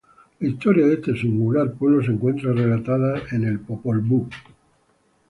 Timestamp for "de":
0.87-0.95